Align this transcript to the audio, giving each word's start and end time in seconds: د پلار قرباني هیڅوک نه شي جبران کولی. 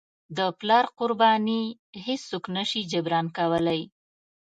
د 0.37 0.39
پلار 0.59 0.85
قرباني 0.97 1.61
هیڅوک 2.05 2.43
نه 2.55 2.63
شي 2.69 2.81
جبران 2.91 3.25
کولی. 3.37 3.81